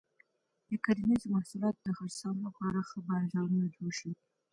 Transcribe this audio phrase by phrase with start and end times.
[0.69, 4.11] د کرنیزو محصولاتو د خرڅلاو لپاره ښه بازارونه جوړ شي.